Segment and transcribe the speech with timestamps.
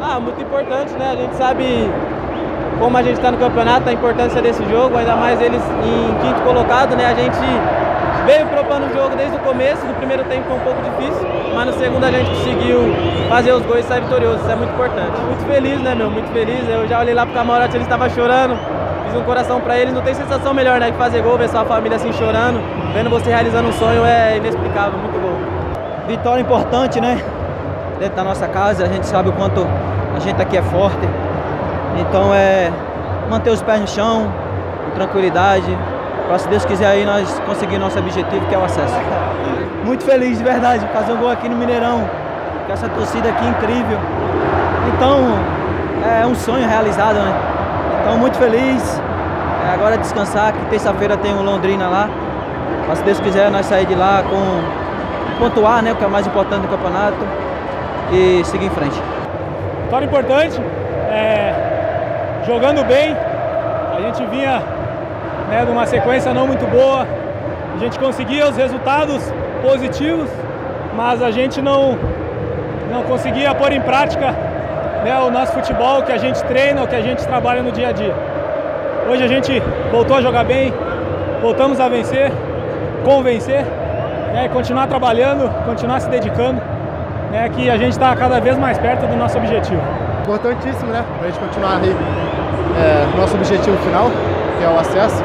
[0.00, 1.10] Ah, muito importante, né?
[1.12, 1.90] A gente sabe
[2.78, 6.40] como a gente está no campeonato, a importância desse jogo, ainda mais eles em quinto
[6.42, 7.06] colocado, né?
[7.06, 7.38] A gente
[8.26, 11.66] veio propondo o jogo desde o começo, no primeiro tempo foi um pouco difícil, mas
[11.66, 12.80] no segundo a gente conseguiu
[13.28, 15.20] fazer os gols e sair vitorioso, isso é muito importante.
[15.20, 16.10] Muito feliz, né, meu?
[16.10, 16.68] Muito feliz.
[16.68, 18.58] Eu já olhei lá pro camarote, ele estava chorando,
[19.06, 19.94] fiz um coração para eles.
[19.94, 22.60] Não tem sensação melhor, né, que fazer gol, ver sua família assim chorando,
[22.92, 25.65] vendo você realizando um sonho é inexplicável, muito bom.
[26.06, 27.20] Vitória importante, né?
[27.98, 29.66] Dentro da nossa casa, a gente sabe o quanto
[30.14, 31.08] a gente aqui é forte.
[31.98, 32.70] Então é
[33.28, 34.30] manter os pés no chão,
[34.84, 35.76] com tranquilidade,
[36.28, 38.94] para se Deus quiser aí nós conseguir nosso objetivo, que é o acesso.
[39.84, 42.08] Muito feliz de verdade, fazer um gol aqui no Mineirão,
[42.66, 43.98] com essa torcida aqui incrível.
[44.94, 45.18] Então
[46.20, 47.34] é um sonho realizado, né?
[48.00, 49.02] Então muito feliz.
[49.66, 52.08] É, agora é descansar, que terça-feira tem o Londrina lá.
[52.88, 54.85] Mas se Deus quiser nós sair de lá com
[55.38, 55.92] pontuar, né?
[55.92, 57.16] O que é o mais importante do campeonato
[58.12, 59.00] e seguir em frente.
[59.84, 60.60] Vitória importante,
[61.10, 61.54] é,
[62.46, 63.16] jogando bem,
[63.96, 64.62] a gente vinha
[65.48, 67.06] né, de uma sequência não muito boa,
[67.74, 70.28] a gente conseguia os resultados positivos,
[70.94, 71.98] mas a gente não,
[72.90, 74.34] não conseguia pôr em prática
[75.04, 77.88] né, o nosso futebol, que a gente treina, o que a gente trabalha no dia
[77.88, 78.14] a dia.
[79.08, 80.72] Hoje a gente voltou a jogar bem,
[81.40, 82.32] voltamos a vencer,
[83.04, 83.64] convencer,
[84.36, 86.60] né, continuar trabalhando, continuar se dedicando,
[87.32, 89.80] né, que a gente está cada vez mais perto do nosso objetivo.
[90.22, 91.02] Importantíssimo, né?
[91.16, 91.96] Para a gente continuar aí
[92.76, 94.10] é, nosso objetivo final,
[94.58, 95.22] que é o acesso.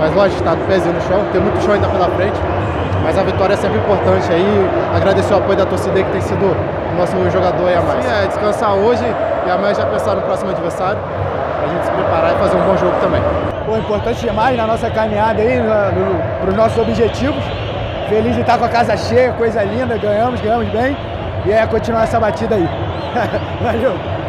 [0.00, 2.40] Mas lógico, está do pezinho no chão, tem muito chão ainda pela frente.
[3.04, 4.68] Mas a vitória é sempre importante aí.
[4.96, 8.04] Agradecer o apoio da torcida aí, que tem sido o nosso jogador aí a mais.
[8.04, 9.04] Sim, é descansar hoje
[9.46, 10.98] e amanhã já pensar no próximo adversário.
[11.58, 13.22] Pra gente se preparar e fazer um bom jogo também.
[13.66, 15.60] Pô, importante demais na nossa caminhada aí,
[16.40, 17.59] para os nossos objetivos.
[18.10, 20.96] Feliz de estar com a casa cheia, coisa linda, ganhamos, ganhamos bem.
[21.46, 22.68] E é continuar essa batida aí.
[23.62, 24.19] Valeu!